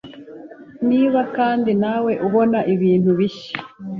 [0.89, 3.57] Niba kandi nawe ubona ibintu bishya